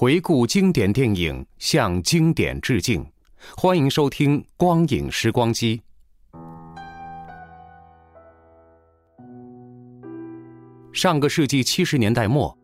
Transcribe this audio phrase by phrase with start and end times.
[0.00, 3.04] 回顾经典电影，向经典致敬。
[3.54, 5.78] 欢迎收听《光影时光机》。
[10.90, 12.56] 上个世纪七十年代末，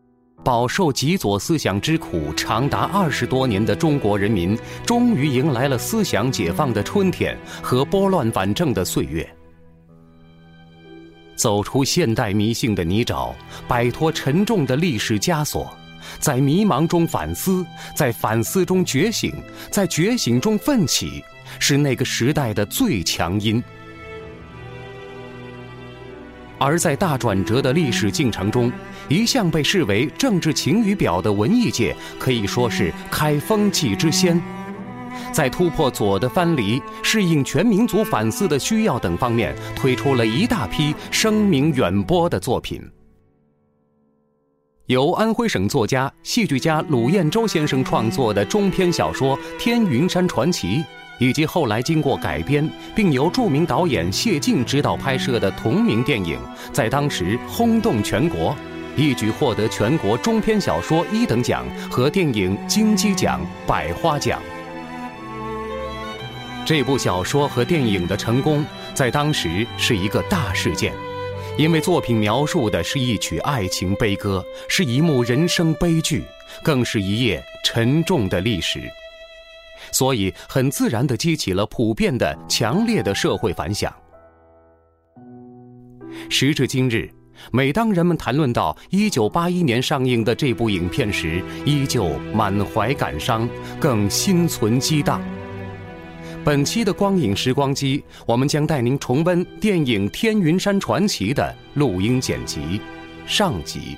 [0.43, 9.29] 饱受极左思想之苦长达二十多年的中国人民，终于迎来了思想解放的春天和拨乱反正的岁月。
[11.35, 13.31] 走出现代迷信的泥沼，
[13.67, 15.71] 摆脱沉重的历史枷锁。
[16.19, 19.33] 在迷茫中反思，在反思中觉醒，
[19.71, 21.23] 在觉醒中奋起，
[21.59, 23.63] 是那个时代的最强音。
[26.59, 28.71] 而在大转折的历史进程中，
[29.09, 34.41] 一向被视为政治晴雨表的文艺界，可以说是开风气之先。
[35.31, 42.81] 在突破左的藩篱、适应全民族反思的需要等方面，推出了一大批声名远播的作品。
[44.87, 50.77] 由安徽省作家、戏剧家鲁彦周先生创作的中篇小说《天云山传奇》，
[51.19, 56.39] 以及后来经过改编并由著名导演谢晋执导拍摄的同名电影，
[56.71, 58.55] 在当时轰动全国，
[58.95, 64.41] 一举获得全国中篇小说一等奖和电影金鸡奖、百花奖。
[66.65, 70.93] 这部小说和电影的成功，在当时是一个大事件。
[71.57, 76.23] 因为作品描述的是一曲爱情悲歌，是一幕人生悲剧，
[76.63, 78.81] 更是一页沉重的历史，
[79.91, 83.91] 所以很自然地激起了普遍的、强烈的社会反响。
[86.29, 87.09] 时至今日，
[87.51, 95.19] 每当人们谈论到1981年上映的这部影片时，依旧满怀感伤，更心存激荡。
[96.47, 102.79] 本期的光影时光机，我们将带您重温电影《天云山传奇》的录音剪辑
[103.25, 103.97] 上集。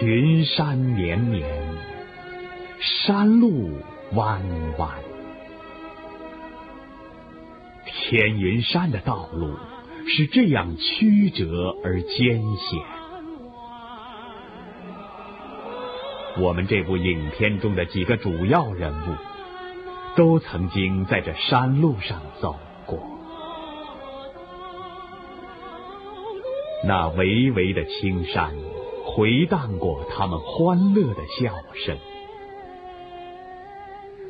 [0.00, 1.46] 群山绵绵，
[2.80, 3.70] 山路
[4.14, 4.40] 弯
[4.78, 4.88] 弯。
[7.84, 9.54] 天云山的道路
[10.08, 12.80] 是这样曲折而艰险。
[16.38, 19.14] 我们这部影片中的几个主要人物，
[20.16, 22.98] 都曾经在这山路上走过。
[26.86, 28.54] 那巍巍的青山。
[29.12, 31.52] 回荡过他们欢乐的笑
[31.84, 31.96] 声，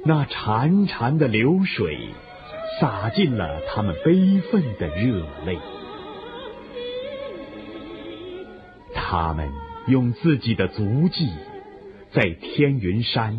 [0.04, 1.98] 那潺潺的流水
[2.80, 5.58] 洒进了他们悲愤的热泪。
[8.94, 9.50] 他们
[9.86, 11.28] 用自己的足迹，
[12.12, 13.36] 在天云山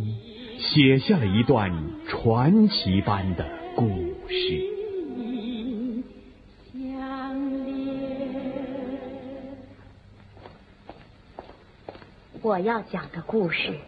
[0.60, 1.72] 写下了一段
[2.08, 3.46] 传奇般的
[3.76, 3.88] 故
[4.28, 4.61] 事。
[12.52, 13.80] 我要讲的故事，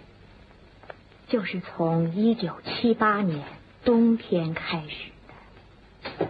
[1.28, 3.44] 就是从一九七八年
[3.84, 5.12] 冬天开始
[6.18, 6.28] 的。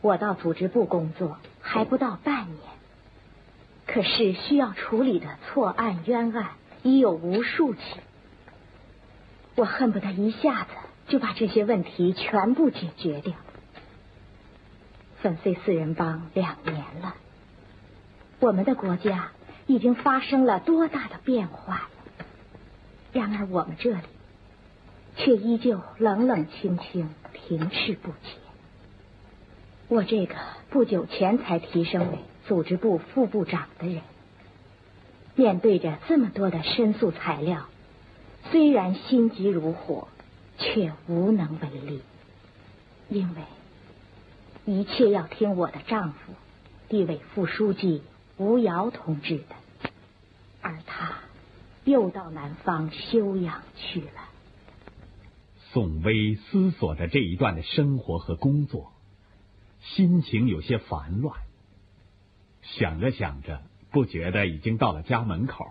[0.00, 2.58] 我到组织部工作还不到半年，
[3.86, 6.52] 可是需要处理的错案冤案
[6.82, 7.80] 已有无数起。
[9.56, 10.70] 我恨不得一下子
[11.08, 13.34] 就把这些问题全部解决掉。
[15.20, 17.14] 粉碎四人帮两年了，
[18.40, 19.32] 我们的国家
[19.66, 21.88] 已经发生了多大的变化？
[23.12, 24.02] 然而我们这里
[25.16, 28.40] 却依旧冷冷清清、停滞不前。
[29.88, 30.34] 我这个
[30.70, 32.18] 不久前才提升为
[32.48, 34.02] 组织部副部长的人，
[35.36, 37.66] 面对着这么多的申诉材料。
[38.50, 40.08] 虽然心急如火，
[40.58, 42.02] 却无能为力，
[43.08, 43.42] 因为
[44.64, 46.34] 一切要听我的丈夫、
[46.88, 48.02] 地委副书记
[48.36, 49.90] 吴瑶同志的，
[50.60, 51.18] 而他
[51.84, 54.28] 又到南方休养去了。
[55.70, 58.92] 宋薇思索着这一段的生活和工作，
[59.80, 61.40] 心情有些烦乱。
[62.62, 65.66] 想着想着，不觉得已经到了家门口。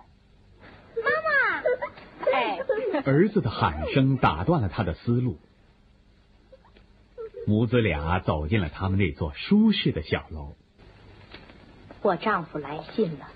[0.96, 2.60] 妈妈，哎
[3.04, 5.38] 儿子的喊声打断了他的思路。
[7.46, 10.56] 母子俩走进了他们那座舒适的小楼。
[12.04, 13.28] 我丈夫来信了，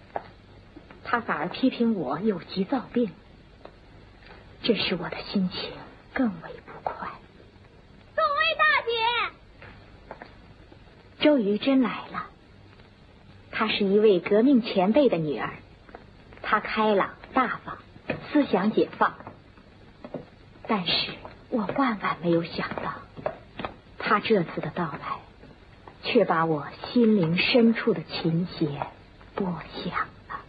[1.06, 3.12] 他反而批评我有急躁病，
[4.62, 5.72] 这使我的心情
[6.14, 7.08] 更为不快。
[8.14, 8.66] 宋薇大
[10.20, 10.26] 姐，
[11.24, 12.28] 周瑜真来了。
[13.52, 15.54] 她是一位革命前辈的女儿，
[16.42, 17.78] 她开朗大方，
[18.32, 19.16] 思想解放。
[20.68, 21.14] 但是
[21.50, 22.96] 我万万没有想到，
[23.98, 25.20] 他这次的到来，
[26.08, 28.88] 却把我心灵深处的琴弦
[29.36, 29.46] 拨
[29.84, 30.40] 响了。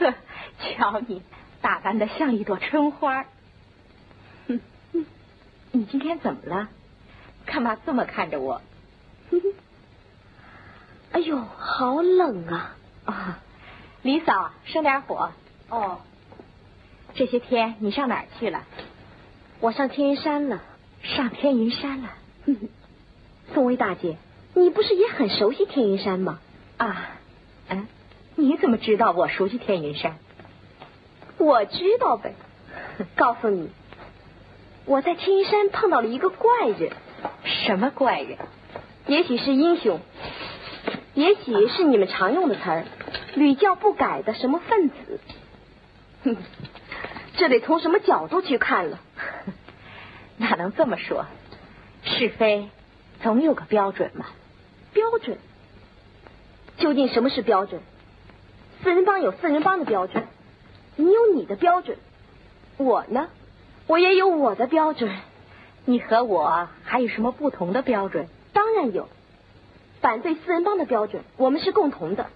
[0.00, 0.14] 呵，
[0.58, 1.22] 瞧你
[1.60, 3.26] 打扮的像一朵春花。
[4.48, 4.60] 哼，
[5.70, 6.68] 你今天怎么了？
[7.44, 8.62] 干嘛这么看着我？
[11.12, 12.76] 哎呦，好冷啊！
[13.04, 13.38] 啊，
[14.00, 15.30] 李嫂，生点火。
[15.68, 16.00] 哦。
[17.14, 18.64] 这些天你上哪儿去了？
[19.60, 20.62] 我上天云山了。
[21.02, 22.10] 上天云山了。
[23.54, 24.16] 宋薇大姐，
[24.54, 26.40] 你不是也很熟悉天云山吗？
[26.78, 27.10] 啊，
[27.68, 27.86] 嗯，
[28.34, 30.18] 你怎么知道我熟悉天云山？
[31.38, 32.34] 我知道呗。
[33.16, 33.70] 告诉你，
[34.84, 36.90] 我在天云山碰到了一个怪人。
[37.44, 38.38] 什么怪人？
[39.06, 40.00] 也许是英雄，
[41.14, 42.84] 也许是你们常用的词儿，
[43.34, 45.20] 屡教不改的什么分子。
[46.24, 46.36] 哼。
[47.34, 48.98] 这得从什么角度去看了？
[50.36, 51.24] 哪能这么说？
[52.04, 52.68] 是非
[53.22, 54.26] 总有个标准嘛。
[54.92, 55.38] 标准？
[56.78, 57.80] 究竟什么是标准？
[58.82, 60.24] 四人帮有四人帮的标准，
[60.96, 61.96] 你有你的标准，
[62.76, 63.28] 我呢，
[63.86, 65.14] 我也有我的标准。
[65.84, 68.28] 你和我还有什么不同的标准？
[68.52, 69.08] 当然有。
[70.00, 72.26] 反对四人帮的标准，我们是共同的。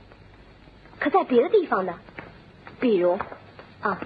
[1.00, 1.98] 可在别的地方呢？
[2.80, 3.18] 比如
[3.80, 4.00] 啊。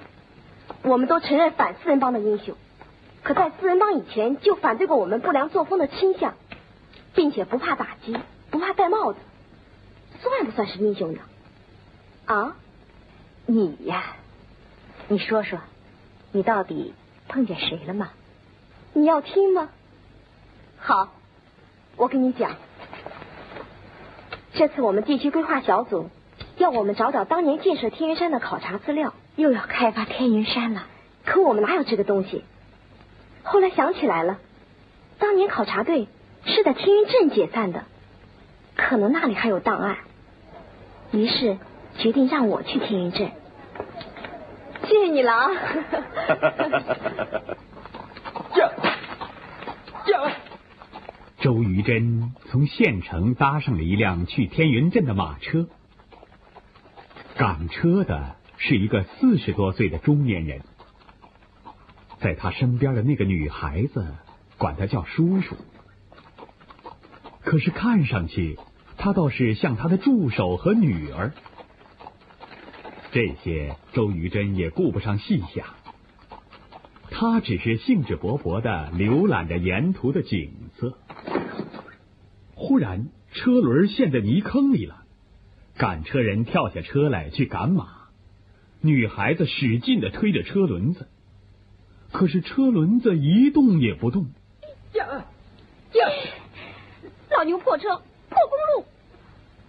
[0.83, 2.55] 我们都承认反四人帮的英雄，
[3.23, 6.37] 可在四人帮以前就反对过我们不良作风的倾向，
[7.15, 8.17] 并且不怕打击，
[8.51, 9.19] 不怕戴帽子，
[10.21, 11.21] 算不算是英雄呢？
[12.27, 12.57] 啊，
[13.47, 14.17] 你呀，
[15.09, 15.59] 你说说，
[16.33, 16.95] 你到底
[17.29, 18.11] 碰见谁了吗？
[18.93, 19.69] 你要听吗？
[20.79, 21.13] 好，
[21.97, 22.57] 我跟你讲，
[24.55, 26.11] 这次我们地区规划小组
[26.57, 29.15] 要我们找找当年建设天云山的考察资料。
[29.37, 30.87] 又要开发天云山了，
[31.25, 32.45] 可我们哪有这个东西？
[33.43, 34.39] 后来想起来了，
[35.19, 36.09] 当年考察队
[36.45, 37.85] 是在天云镇解散的，
[38.77, 39.99] 可能那里还有档案。
[41.13, 41.59] 于是
[41.99, 43.31] 决定让我去天云镇。
[44.85, 45.51] 谢谢你了 啊！
[51.39, 55.69] 周瑜珍从县城搭上了一辆去天云镇的马车，
[57.37, 58.37] 赶车的。
[58.63, 60.61] 是一个四十多岁的中年人，
[62.21, 64.07] 在他身边的那个女孩子
[64.59, 65.57] 管他叫叔叔，
[67.43, 68.59] 可是看上去
[68.97, 71.33] 他倒是像他的助手和女儿。
[73.13, 75.67] 这些周瑜珍也顾不上细想，
[77.11, 80.97] 他只是兴致勃勃的浏览着沿途的景色。
[82.55, 85.03] 忽然车轮陷在泥坑里了，
[85.77, 87.89] 赶车人跳下车来去赶马。
[88.81, 91.09] 女孩子使劲的推着车轮子，
[92.13, 94.31] 可是车轮子一动也不动。
[94.95, 95.25] 呀
[95.95, 96.07] 呀！
[97.41, 98.85] 老牛破车破公路，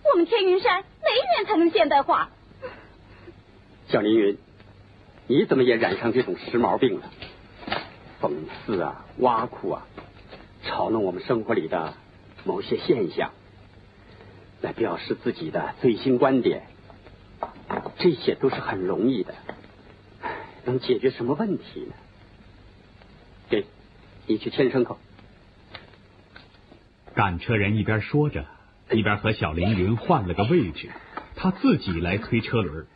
[0.03, 2.27] 我们天云山哪一年才能现代化？
[3.87, 4.37] 小凌云，
[5.27, 7.09] 你怎么也染上这种时髦病了？
[8.19, 8.33] 讽
[8.65, 9.87] 刺啊，挖苦啊，
[10.65, 11.93] 嘲弄我们生活里的
[12.43, 13.31] 某些现象，
[14.59, 16.63] 来表示自己的最新观点。
[17.97, 19.33] 这些都是很容易的，
[20.65, 21.93] 能解决什么问题呢？
[23.49, 23.65] 给，
[24.27, 24.97] 你去牵牲口。
[27.13, 28.45] 赶车人一边说着，
[28.91, 30.89] 一边和小凌云换了个位置，
[31.35, 32.87] 他自己来推车轮。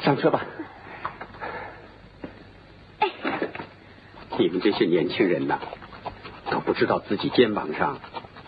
[0.00, 0.44] 上车吧。
[4.38, 5.58] 你们这些年轻人呐，
[6.50, 7.98] 都不知道自己肩膀上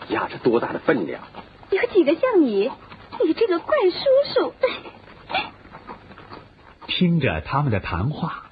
[0.09, 1.21] 压着多大的分量。
[1.71, 2.71] 有几个像你？
[3.25, 3.99] 你这个怪叔
[4.33, 4.53] 叔！
[6.97, 8.45] 听着他们的谈话，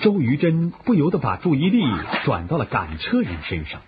[0.00, 1.80] 周瑜珍不由得把注意力
[2.24, 3.82] 转到了赶车人身上。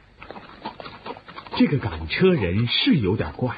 [1.57, 3.57] 这个赶车人是有点怪，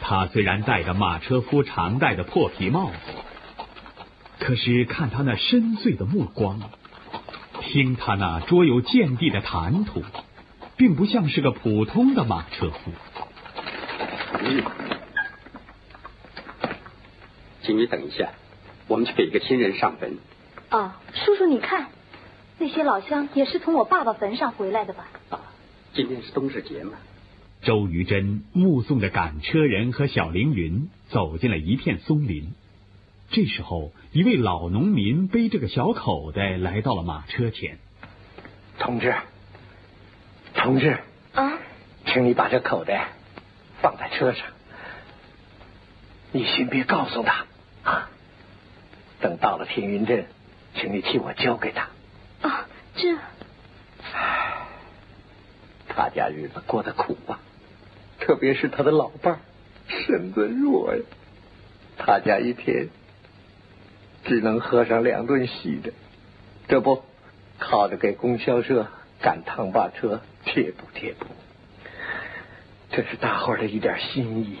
[0.00, 2.96] 他虽然戴着马车夫常戴的破皮帽子，
[4.38, 6.62] 可是看他那深邃的目光，
[7.60, 10.02] 听他那卓有见地的谈吐，
[10.78, 12.92] 并不像是个普通的马车夫。
[17.60, 18.30] 请你等一下，
[18.88, 20.18] 我们去给一个亲人上坟。
[20.68, 21.88] 啊，叔叔，你看，
[22.58, 25.08] 那些老乡也是从我爸爸坟上回来的吧？
[25.30, 25.40] 啊，
[25.94, 26.92] 今天是冬至节嘛。
[27.62, 32.52] 周瑜珍目送着赶车人和小凌云走进了一片松林。
[33.30, 37.78] 这时候，一位老农民背着个小口袋来到了马车前。
[38.78, 39.14] 同志，
[40.54, 40.98] 同志，
[41.34, 41.58] 啊，
[42.06, 43.08] 请你把这口袋
[43.80, 44.46] 放在车上，
[46.32, 47.46] 你先别告诉他
[47.84, 48.10] 啊。
[49.22, 50.26] 等到了天云镇，
[50.74, 51.88] 请你替我交给他。
[52.46, 53.16] 啊，这，
[54.12, 54.66] 唉，
[55.88, 57.40] 他家日子过得苦啊，
[58.18, 59.40] 特别是他的老伴儿
[59.86, 61.02] 身子弱呀，
[61.96, 62.88] 他家一天
[64.24, 65.92] 只能喝上两顿稀的，
[66.66, 67.04] 这不
[67.58, 68.88] 靠着给供销社
[69.20, 71.26] 赶趟把车贴补贴补。
[72.90, 74.58] 这是大伙儿的一点心意，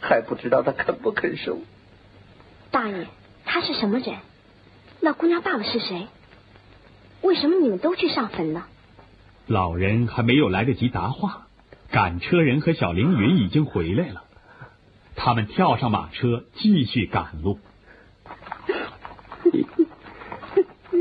[0.00, 1.58] 还不知道他肯不肯收。
[2.70, 3.06] 大爷，
[3.48, 4.18] 他是什么人？
[5.00, 6.06] 那姑娘爸爸是谁？
[7.22, 8.64] 为什么你们都去上坟呢？
[9.46, 11.46] 老人还没有来得及答话，
[11.90, 14.24] 赶车人和小凌云已经回来了。
[15.16, 17.58] 他们跳上马车，继续赶路。
[19.50, 19.66] 你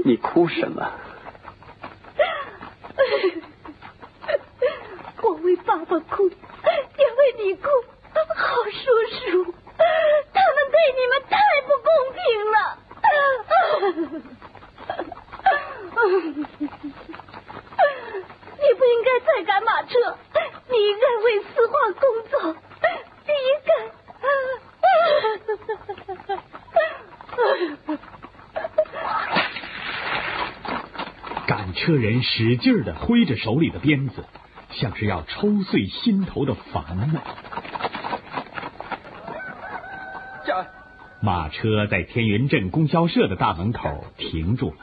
[0.06, 0.90] 你哭什么？
[5.22, 7.68] 我为爸爸哭，也为你哭，
[8.36, 8.80] 好叔
[9.12, 9.54] 叔，
[10.34, 11.38] 他们对你们太
[11.68, 12.24] 不公平
[12.56, 12.58] 了。
[18.60, 20.18] 你不应该再赶马车，
[20.70, 22.36] 你应该为四化工作，
[23.26, 23.70] 你应该。
[31.98, 34.24] 人使劲的挥着手里的鞭子，
[34.72, 37.22] 像是要抽碎心头的烦闷。
[41.20, 44.78] 马车在天云镇供销社的大门口停住了。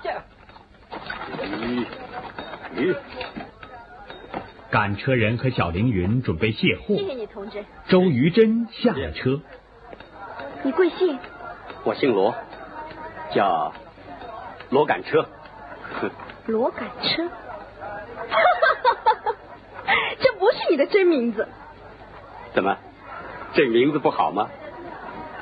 [4.71, 6.97] 赶车人和小凌云准备卸货。
[6.97, 7.65] 谢谢你，同志。
[7.89, 9.41] 周瑜珍下了车。
[10.65, 11.17] 你贵姓？
[11.85, 12.35] 我姓罗，
[13.33, 13.73] 叫
[14.71, 15.29] 罗赶车。
[16.47, 17.29] 罗赶车？
[20.21, 21.49] 这不是你的真名字。
[22.55, 22.77] 怎么，
[23.55, 24.49] 这名字不好吗？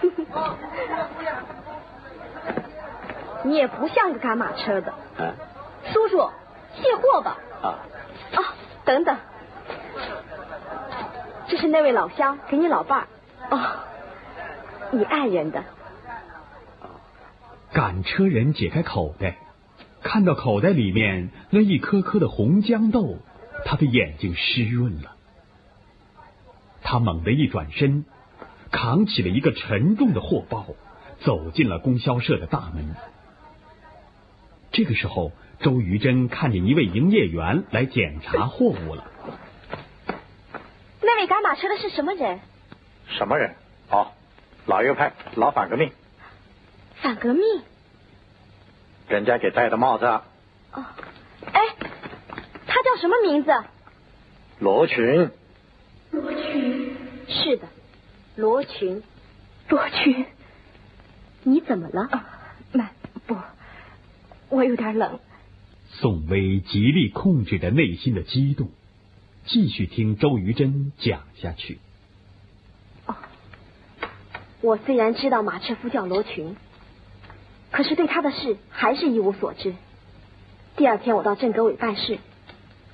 [3.45, 4.93] 你也不像个赶马车的。
[5.19, 5.35] 嗯。
[5.93, 6.31] 叔叔，
[6.75, 7.37] 卸货吧。
[7.63, 7.79] 啊。
[8.37, 8.55] 啊，
[8.85, 9.17] 等等，
[11.49, 13.07] 这是那位老乡给你老伴儿。
[13.51, 13.61] 哦，
[14.93, 15.65] 你爱人的。
[17.73, 19.37] 赶车人解开口袋，
[20.03, 23.19] 看到口袋里面那一颗颗的红豇豆，
[23.65, 25.17] 他的眼睛湿润了。
[26.83, 28.05] 他猛地一转身，
[28.71, 30.67] 扛起了一个沉重的货包，
[31.21, 32.95] 走进了供销社的大门。
[34.73, 39.07] 这个时候，周瑜珍看见一位营业员来检查货物了。
[41.01, 42.41] 那位赶马车的是什么人？
[43.07, 43.55] 什么人？
[43.91, 44.13] 哦，
[44.67, 45.93] 老右派，老反革命。
[47.03, 47.43] 反革命？
[49.12, 50.07] 人家给戴的帽子。
[50.07, 50.23] 哦，
[51.45, 51.61] 哎，
[52.66, 53.50] 他叫什么名字？
[54.59, 55.31] 罗群。
[56.11, 56.97] 罗群。
[57.28, 57.69] 是的，
[58.37, 59.02] 罗群。
[59.69, 60.25] 罗群，
[61.42, 62.09] 你怎么了？
[62.11, 62.25] 啊，
[62.73, 62.90] 那
[63.26, 63.37] 不，
[64.49, 65.21] 我有点冷。
[65.90, 68.71] 宋薇极力控制着内心的激动，
[69.45, 71.78] 继续听周瑜珍讲下去。
[73.07, 73.14] 哦，
[74.62, 76.57] 我虽然知道马车夫叫罗群，
[77.73, 79.75] 可是对他的事还是一无所知。
[80.76, 82.19] 第二天我到镇革委办事，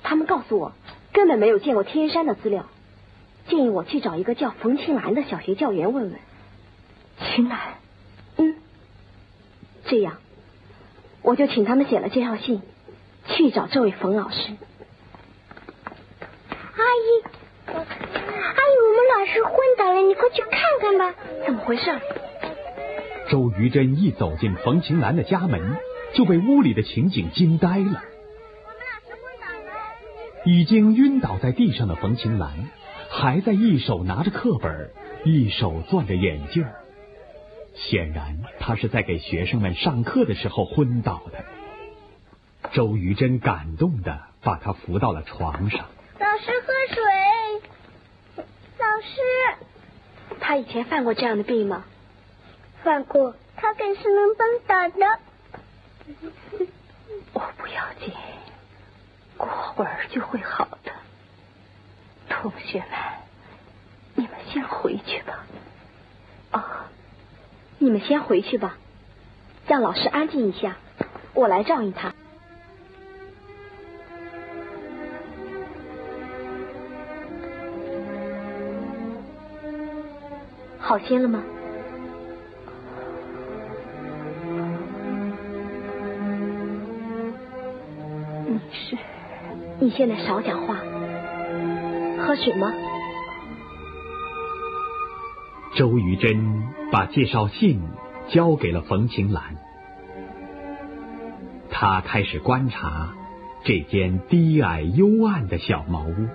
[0.01, 0.71] 他们告诉我
[1.13, 2.65] 根本没有见过天山的资料，
[3.47, 6.19] 建议我去找一个叫冯青兰的小学教员问问。
[7.19, 7.59] 青兰，
[8.37, 8.55] 嗯，
[9.85, 10.17] 这样，
[11.21, 12.61] 我就请他们写了介绍信，
[13.27, 14.53] 去找这位冯老师。
[16.77, 17.23] 阿姨，
[17.67, 21.13] 阿姨，我们老师昏倒了，你快去看看吧。
[21.45, 21.99] 怎么回事？
[23.29, 25.77] 周瑜珍一走进冯晴兰的家门，
[26.15, 28.03] 就被屋里的情景惊呆了。
[30.45, 32.69] 已经晕倒在地上的冯晴兰，
[33.09, 34.91] 还在一手拿着课本，
[35.25, 36.65] 一手攥着眼镜。
[37.75, 41.45] 显然，他是在给学生们上课的时候昏倒的。
[42.71, 45.85] 周瑜珍感动的把他扶到了床上。
[46.19, 48.43] 老师喝水。
[48.79, 51.85] 老师，他以前犯过这样的病吗？
[52.83, 55.19] 犯过，他可是能帮倒的。
[57.33, 58.13] 我不要紧，
[59.37, 60.91] 过会儿就会好的。
[62.29, 62.87] 同学们，
[64.15, 65.45] 你们先回去吧。
[66.51, 66.63] 哦，
[67.77, 68.77] 你们先回去吧，
[69.67, 70.77] 让老师安静一下，
[71.33, 72.13] 我来照应他。
[80.79, 81.43] 好些了吗？
[89.89, 90.75] 你现在少讲话，
[92.19, 92.71] 喝水吗？
[95.75, 97.81] 周瑜珍把介绍信
[98.27, 99.41] 交给了冯晴岚，
[101.71, 103.15] 他开始观察
[103.65, 106.27] 这间低矮幽暗的小茅屋。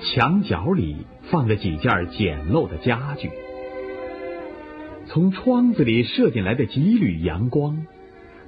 [0.00, 3.30] 墙角里放着几件简陋的家具，
[5.06, 7.86] 从窗子里射进来的几缕阳光，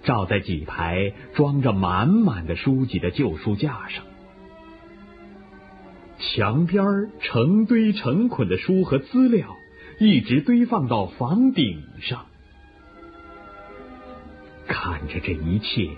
[0.05, 4.05] 照在几排装着满满的书籍的旧书架上。
[6.19, 9.57] 墙边成堆成捆的书和资料，
[9.99, 12.27] 一直堆放到房顶上。
[14.69, 15.91] 看着这一切，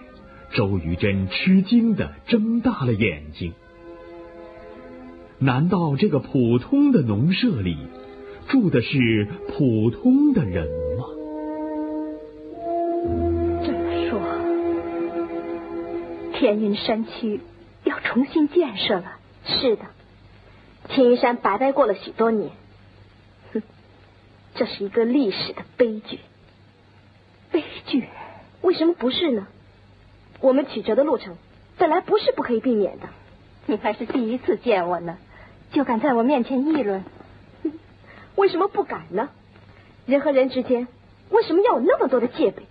[0.52, 3.52] 周瑜珍吃惊的睁大了眼睛。
[5.38, 7.76] 难道这个普通的农舍里
[8.48, 10.68] 住的是普通的人
[16.34, 17.40] 天云山区
[17.84, 19.16] 要重新建设了。
[19.46, 19.84] 是的，
[20.88, 22.50] 天云山白白过了许多年。
[23.52, 23.62] 哼，
[24.54, 26.18] 这是一个历史的悲剧。
[27.52, 28.08] 悲剧？
[28.62, 29.46] 为什么不是呢？
[30.40, 31.36] 我们曲折的路程
[31.78, 33.08] 本来不是不可以避免的。
[33.66, 35.16] 你还是第一次见我呢，
[35.72, 37.04] 就敢在我面前议论？
[38.34, 39.30] 为什么不敢呢？
[40.04, 40.88] 人和人之间
[41.30, 42.64] 为什么要有那么多的戒备？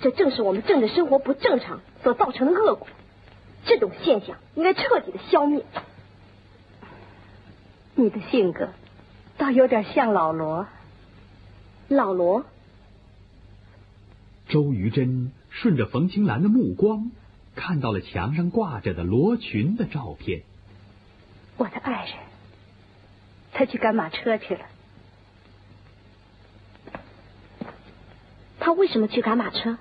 [0.00, 2.86] 这正是我们政治生活不正常所造成的恶果。
[3.64, 5.64] 这种现象应该彻底的消灭。
[7.94, 8.68] 你的性格
[9.38, 10.66] 倒有点像老罗。
[11.88, 12.44] 老罗。
[14.48, 17.10] 周瑜珍顺着冯青兰的目光。
[17.58, 20.42] 看到了墙上挂着的罗群的照片。
[21.56, 22.14] 我的爱人，
[23.54, 24.60] 他去赶马车去了。
[28.60, 29.78] 他为什么去赶马车？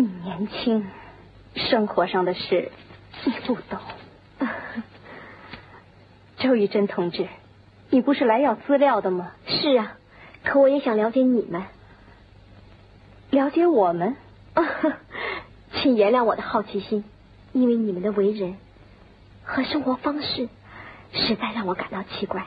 [0.00, 0.84] 你年轻，
[1.56, 2.70] 生活上的事
[3.24, 3.80] 你不懂。
[6.38, 7.26] 周玉珍同志，
[7.90, 9.32] 你不是来要资料的吗？
[9.48, 9.96] 是啊，
[10.44, 11.64] 可我也想了解你们，
[13.30, 14.14] 了解我们。
[15.74, 17.02] 请原谅我的好奇心，
[17.52, 18.56] 因为你们的为人
[19.42, 20.48] 和生活方式
[21.12, 22.46] 实在让我感到奇怪。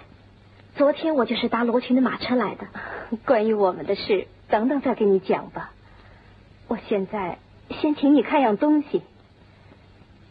[0.78, 2.66] 昨天我就是搭罗群的马车来的。
[3.28, 5.74] 关于我们的事，等等再给你讲吧。
[6.72, 7.38] 我现在
[7.82, 9.02] 先请你看样东西，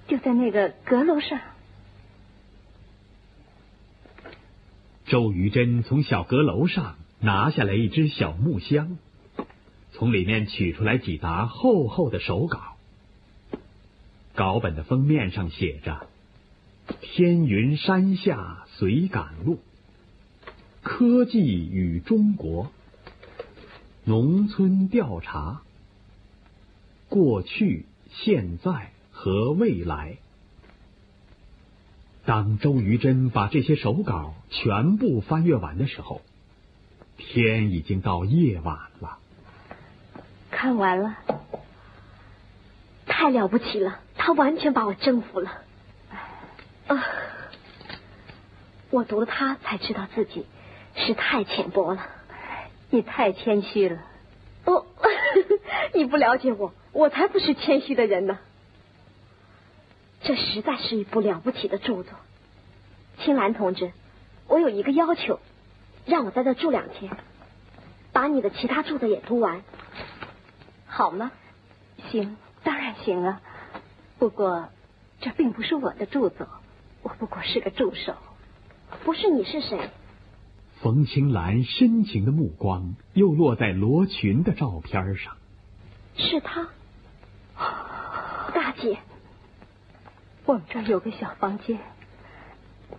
[0.09, 1.39] 就在那个阁楼上。
[5.05, 8.97] 周瑜珍从小阁楼上拿下来一只小木箱，
[9.93, 12.79] 从里面取出来几沓厚厚的手稿。
[14.35, 16.07] 稿本的封面上写着
[17.03, 19.59] ：“天云山下随感录，
[20.81, 22.73] 科技与中国，
[24.05, 25.61] 农村调查，
[27.11, 30.17] 过去、现在和未来。”
[32.25, 36.23] 当周瑜珍把这些手稿全部翻阅完的时候，
[37.19, 39.19] 天已经到夜晚了。
[40.51, 41.17] 看完了。
[43.07, 45.51] 太了不起了，他完全把我征服了。
[46.87, 47.05] 啊，
[48.91, 50.47] 我读了他才知道自己
[50.95, 52.07] 是太浅薄了。
[52.89, 54.01] 你太谦虚了。
[54.65, 54.87] 哦，
[55.95, 58.39] 你不了解我，我才不是谦虚的人呢。
[60.23, 62.13] 这实在是一部了不起的著作。
[63.19, 63.93] 青兰同志，
[64.47, 65.41] 我有一个要求，
[66.07, 67.17] 让我在这住两天，
[68.13, 69.63] 把你的其他著作也读完，
[70.87, 71.33] 好吗？
[72.11, 73.41] 行，当然行啊。
[74.19, 74.69] 不过，
[75.21, 76.47] 这并不是我的著作，
[77.03, 78.15] 我不过是个助手。
[79.05, 79.91] 不是你是谁？
[80.83, 85.37] 冯青兰深情的目光又落在罗群的照片上。
[86.17, 86.69] 是他，
[88.55, 88.99] 大姐。
[90.47, 91.79] 我们这儿有个小房间，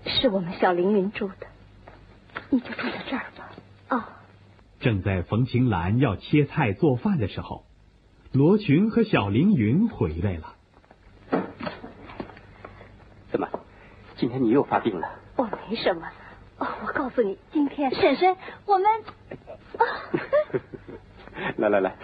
[0.06, 1.48] 是我们小凌云住的，
[2.52, 3.50] 你就住在这儿吧。
[3.88, 4.22] 啊。
[4.80, 7.66] 正在冯青兰要切菜做饭的时候，
[8.32, 10.56] 罗群和小凌云回来了。
[13.32, 13.50] 怎么，
[14.18, 15.20] 今天你又发病了？
[15.36, 16.08] 我没什么。
[16.62, 18.86] 哦，我告诉你，今天婶婶，我们。
[21.58, 21.96] 来来来。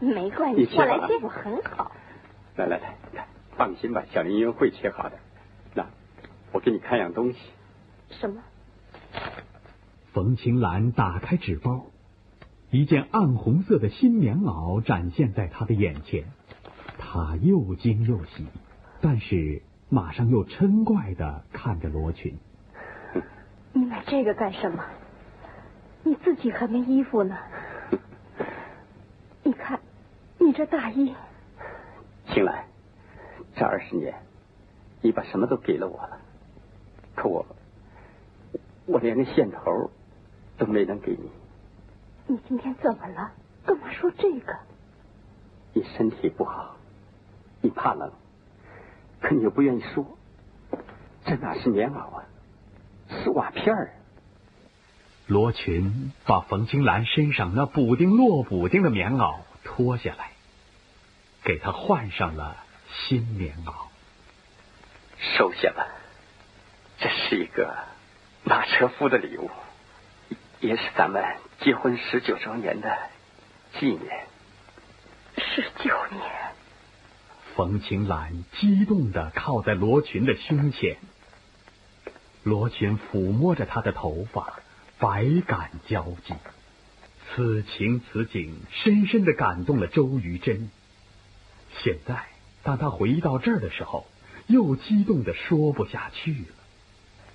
[0.00, 1.92] 没关系，我来接，我很好。
[2.56, 2.76] 来来
[3.14, 5.16] 来，放心吧，小林英会切好的。
[5.74, 5.86] 那
[6.50, 7.38] 我给你看样东西。
[8.10, 8.42] 什么？
[10.12, 11.86] 冯青兰打开纸包，
[12.72, 16.24] 一件暗红色的新棉袄展现在他的眼前，
[16.98, 18.44] 他又惊又喜，
[19.00, 22.36] 但是马上又嗔怪的看着罗群。
[23.76, 24.82] 你买这个干什么？
[26.02, 27.36] 你自己还没衣服呢。
[29.42, 29.78] 你看，
[30.38, 31.14] 你这大衣。
[32.28, 32.64] 青兰，
[33.54, 34.14] 这二十年，
[35.02, 36.18] 你把什么都给了我了，
[37.14, 37.44] 可我，
[38.86, 39.90] 我连个线头
[40.56, 41.30] 都没能给你。
[42.28, 43.30] 你今天怎么了？
[43.66, 44.56] 干嘛说这个？
[45.74, 46.74] 你身体不好，
[47.60, 48.10] 你怕冷，
[49.20, 50.02] 可你又不愿意说。
[51.26, 52.24] 这哪是棉袄啊，
[53.08, 53.92] 是瓦片儿。
[55.26, 60.30] 罗群把冯青兰身上那补丁落补丁的棉袄脱下来，
[61.42, 62.56] 给她换上了
[62.92, 63.72] 新棉袄。
[65.18, 65.86] 收下吧，
[66.98, 67.74] 这是一个
[68.44, 69.50] 马车夫的礼物，
[70.60, 71.24] 也是咱们
[71.60, 72.96] 结婚十九周年的
[73.78, 74.26] 纪念。
[75.38, 76.22] 十九年。
[77.56, 80.98] 冯青兰激动的靠在罗群的胸前，
[82.46, 84.60] 罗群抚摸着她的头发。
[85.00, 86.32] 百感交集，
[87.28, 90.70] 此情此景深深的感动了周瑜真。
[91.82, 92.28] 现在，
[92.62, 94.06] 当他回到这儿的时候，
[94.46, 96.46] 又激动的说不下去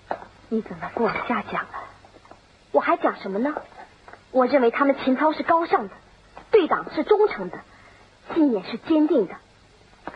[0.10, 0.18] 了。
[0.50, 1.84] 你怎么不往下讲了？
[2.72, 3.54] 我还讲什么呢？
[4.32, 5.94] 我认为他们情操是高尚的，
[6.50, 7.60] 对党是忠诚的，
[8.34, 9.36] 信念是坚定的。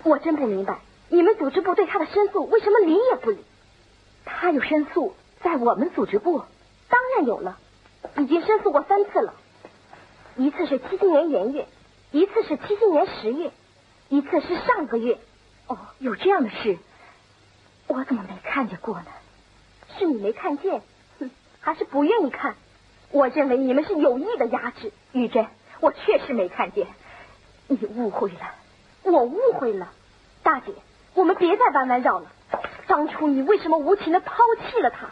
[0.04, 0.80] 我真不明白，
[1.10, 3.38] 你们组织部对他的申诉为什么理也不理？
[4.26, 6.44] 他有申诉在我们组织部。
[6.90, 7.58] 当然有了，
[8.18, 9.34] 已经申诉过三次了，
[10.36, 11.68] 一次是七七年元月，
[12.12, 13.52] 一次是七七年十月，
[14.10, 15.18] 一次是上个月。
[15.68, 16.78] 哦，有这样的事，
[17.88, 19.06] 我怎么没看见过呢？
[19.98, 20.82] 是你没看见，
[21.20, 22.56] 哼，还是不愿意看？
[23.12, 24.92] 我认为你们是有意的压制。
[25.12, 25.48] 玉珍，
[25.80, 26.88] 我确实没看见，
[27.68, 28.56] 你误会了，
[29.04, 29.92] 我误会了。
[30.44, 30.74] 大姐，
[31.14, 32.32] 我们别再弯弯绕了。
[32.88, 34.36] 当初你为什么无情的抛
[34.70, 35.10] 弃了他？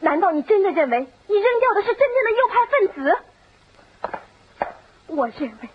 [0.00, 3.16] 难道你真的认为你扔掉的是真正的右派分子？
[5.06, 5.68] 我认为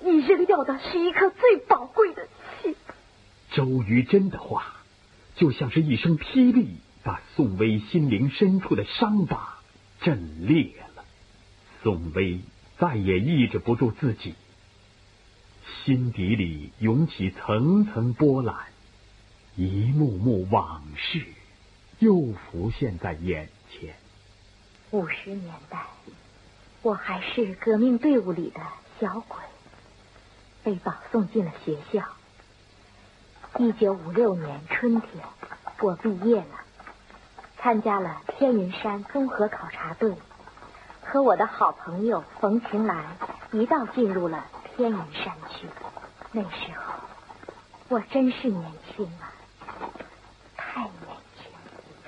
[0.00, 2.26] 你扔掉的是一颗最宝贵的
[2.62, 2.74] 心。
[3.52, 4.74] 周瑜真的话，
[5.36, 9.58] 就像是一声霹雳，把宋威心灵深处的伤疤
[10.00, 11.04] 震裂了。
[11.82, 12.40] 宋威
[12.78, 14.34] 再也抑制不住自己，
[15.84, 18.56] 心底里涌起层层波澜，
[19.60, 21.26] 一幕幕往事。
[21.98, 23.92] 又浮现在眼前。
[24.92, 25.84] 五十年代，
[26.80, 28.60] 我还是革命队伍里的
[29.00, 29.36] 小鬼，
[30.62, 32.04] 被保送进了学校。
[33.58, 35.10] 一九五六年春天，
[35.80, 36.60] 我毕业了，
[37.56, 40.14] 参加了天云山综合考察队，
[41.02, 43.04] 和我的好朋友冯晴岚
[43.50, 45.66] 一道进入了天云山区。
[46.30, 46.94] 那时候，
[47.88, 49.34] 我真是年轻啊。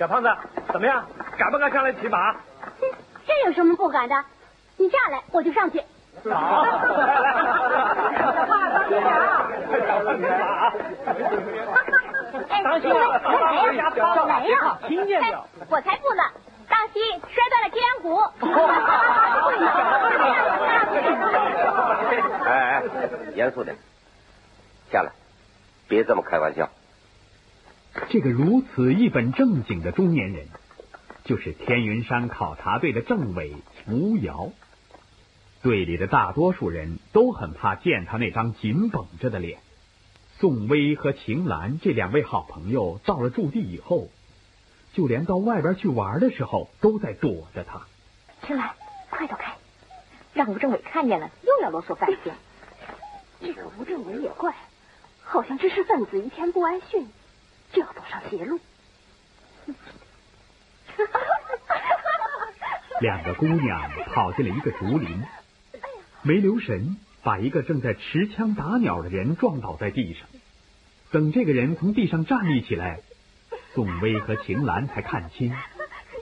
[0.01, 0.27] 小胖子，
[0.73, 1.05] 怎么样？
[1.37, 2.33] 敢不敢上来骑马？
[3.27, 4.15] 这有什么不敢的？
[4.77, 5.79] 你下来，我就上去。
[6.27, 6.65] 好。
[12.63, 13.21] 当心啊！
[13.21, 13.93] 来呀！
[14.25, 14.79] 来呀！
[14.87, 15.45] 听见没有？
[15.69, 16.23] 我才不呢！
[16.67, 18.23] 当心摔断了脊梁骨。
[22.43, 22.83] 哎 哎，
[23.35, 23.77] 严肃点，
[24.91, 25.11] 下来，
[25.87, 26.67] 别这么开玩笑。
[28.09, 30.47] 这个如此一本正经的中年人，
[31.25, 33.55] 就是天云山考察队的政委
[33.87, 34.51] 吴瑶。
[35.61, 39.59] 队里的大多数人都很怕见他那张紧绷着的脸，
[40.39, 44.07] 宋薇和秦岚这两位好朋友到了驻地以后，
[44.93, 47.81] 就连到外边去玩的时候都在躲着他。
[48.47, 48.71] 秦岚，
[49.09, 49.53] 快走开，
[50.33, 52.35] 让吴政委看见了又要啰嗦半天。
[53.39, 54.55] 这个吴政委也怪，
[55.23, 57.07] 好像知识分子一天不安训，
[57.71, 58.59] 就要走上邪路。
[63.01, 65.23] 两个姑娘跑进了一个竹林，
[66.21, 70.27] 没留神把一个正在持枪打鸟的人撞倒在地上。
[71.11, 72.99] 等这个人从地上站立起来，
[73.73, 75.55] 宋威和秦岚才看清，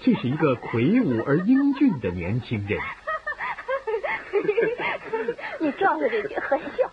[0.02, 2.80] 这是一个魁梧而英俊的年轻人。
[5.60, 6.90] 你撞了这句很笑。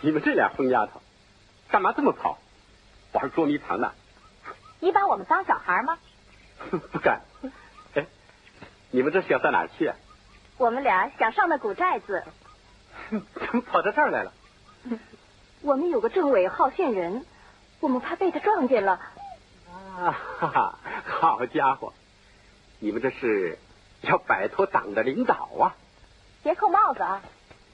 [0.00, 1.02] 你们这俩疯丫头，
[1.68, 2.38] 干嘛这么跑？
[3.14, 3.92] 玩捉迷藏呢？
[4.80, 5.98] 你把我们当小孩吗？
[6.92, 7.20] 不敢。
[7.94, 8.04] 哎，
[8.90, 9.96] 你们这是要到哪儿去啊？
[10.58, 12.22] 我们俩想上那古寨子。
[13.10, 13.20] 怎
[13.52, 14.32] 么跑到这儿来了？
[15.62, 17.24] 我们有个政委好线人，
[17.80, 19.00] 我们怕被他撞见了。
[19.96, 20.78] 啊哈哈！
[21.06, 21.92] 好家伙，
[22.80, 23.58] 你们这是
[24.02, 25.74] 要摆脱党的领导啊！
[26.42, 27.22] 别扣帽子啊！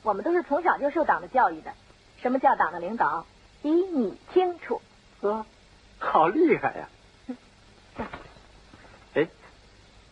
[0.03, 1.73] 我们都是从小就受党的教育的。
[2.23, 3.25] 什么叫党的领导？
[3.63, 4.81] 比你清楚。
[5.23, 5.45] 啊，
[5.99, 6.89] 好厉害呀！
[9.15, 9.29] 哎，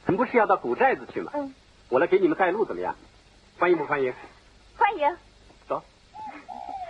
[0.07, 1.33] 咱不是要到古寨子去吗？
[1.35, 1.55] 嗯。
[1.89, 2.95] 我来给你们带路，怎么样？
[3.59, 4.13] 欢迎不欢迎？
[4.77, 5.17] 欢迎。
[5.67, 5.83] 走。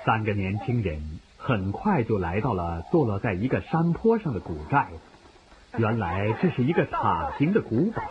[0.04, 5.78] 三个年轻人很快就来到了坐落在一个山坡上的古寨子。
[5.78, 8.02] 原来这是一个塔形的古堡。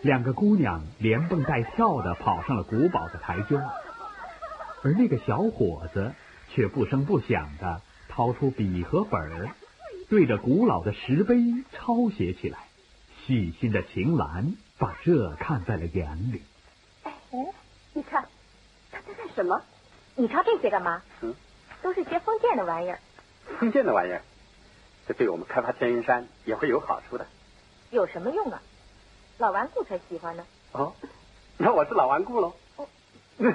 [0.00, 3.56] 两个姑娘连蹦带跳的跑上了古堡的台阶，
[4.82, 6.14] 而那个小伙子
[6.54, 7.82] 却不声不响的
[8.18, 9.48] 掏出笔和本儿，
[10.10, 11.36] 对着古老的石碑
[11.70, 12.58] 抄写起来。
[13.24, 16.42] 细心的秦岚把这看在了眼里。
[17.04, 17.12] 哎，
[17.92, 18.26] 你看
[18.90, 19.62] 他在干什么？
[20.16, 21.00] 你抄这些干嘛？
[21.20, 21.32] 嗯，
[21.80, 22.98] 都是些封建的玩意儿。
[23.60, 24.20] 封建的玩意儿，
[25.06, 27.24] 这对我们开发天云山也会有好处的。
[27.90, 28.60] 有什么用啊？
[29.38, 30.44] 老顽固才喜欢呢。
[30.72, 30.92] 哦，
[31.56, 32.52] 那我是老顽固喽。
[32.74, 32.88] 哦。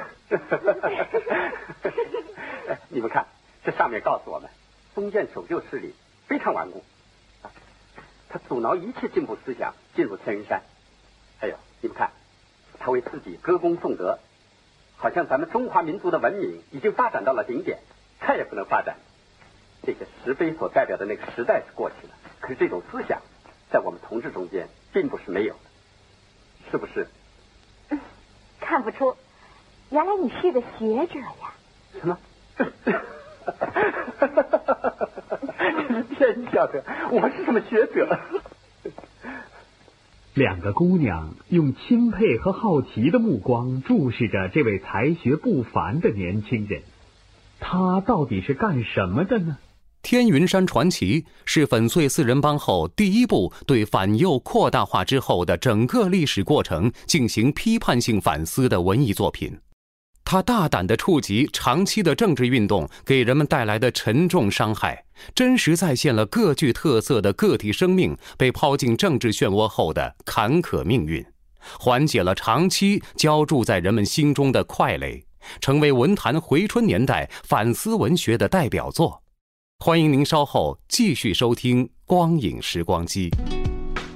[2.88, 3.28] 你们看，
[3.64, 4.50] 这上面告诉我们，
[4.94, 5.94] 封建守旧势力
[6.28, 6.84] 非常顽固。
[8.30, 10.64] 他阻挠一切进步思想进入天云山。
[11.40, 12.12] 还有，你们看，
[12.80, 14.20] 他为自己歌功颂德，
[14.98, 17.80] 好像咱们中华民族的文明已经发展到了顶点，
[18.20, 18.98] 再也不能发展。
[19.84, 23.22] 这些石碑所代表的那个时代是过去了，可是这种思想
[23.70, 27.08] 在我们同志中间并不是没有的，是不是？
[28.60, 29.16] 看不出，
[29.90, 31.54] 原来你是个学者呀。
[32.00, 32.18] 什么？
[36.16, 38.20] 天晓得，我是什么学者？
[40.34, 46.82] 两个姑娘用钦佩和好奇的目光注视着这位才学不凡的年轻人，
[47.60, 49.58] 他到底是干什么的呢？
[50.10, 59.58] 《天云山传奇》是粉碎四人帮后第一部对反右扩大化之后的整个历史过程进行批判性反思的文艺作品。
[60.26, 65.06] 他大胆地触及长期的政治运动给人们带来的沉重伤害，
[65.36, 71.24] 真实再现了各具特色的个体生命被抛进政治漩涡后的坎坷命运，
[71.78, 75.26] 缓解了长期浇筑在人们心中的快垒，
[75.60, 79.22] 成为文坛回春年代反思文学的代表作。
[79.80, 83.30] 欢迎您稍后继续收听《光影时光机》。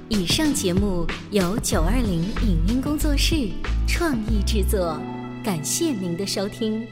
[0.08, 3.50] 以上节目由九二零影音工作室
[3.86, 4.98] 创意制作。
[5.48, 6.86] 感谢您的收听。